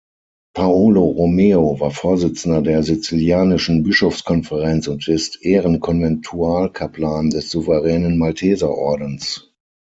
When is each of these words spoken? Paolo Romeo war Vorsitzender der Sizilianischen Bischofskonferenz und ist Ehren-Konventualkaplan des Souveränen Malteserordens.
Paolo 0.55 1.03
Romeo 1.13 1.79
war 1.79 1.91
Vorsitzender 1.91 2.63
der 2.63 2.81
Sizilianischen 2.81 3.83
Bischofskonferenz 3.83 4.87
und 4.87 5.07
ist 5.07 5.45
Ehren-Konventualkaplan 5.45 7.29
des 7.29 7.51
Souveränen 7.51 8.17
Malteserordens. 8.17 9.53